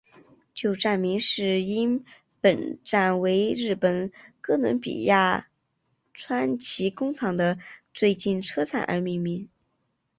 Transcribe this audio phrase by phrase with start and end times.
[0.55, 2.03] 旧站名是因
[2.39, 5.47] 本站为日本哥伦比亚
[6.11, 7.59] 川崎工厂的
[7.93, 9.47] 最近车站而命名。